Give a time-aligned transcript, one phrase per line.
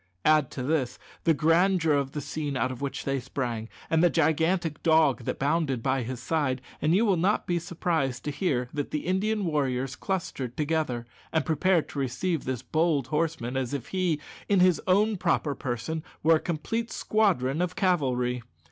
[0.25, 4.09] Add to this the grandeur of the scene out of which they sprang, and the
[4.09, 8.67] gigantic dog that bounded by his side, and you will not be surprised to hear
[8.73, 13.89] that the Indian warriors clustered together, and prepared to receive this bold horseman as if
[13.89, 14.19] he,
[14.49, 18.41] in his own proper person, were a complete squadron of cavalry.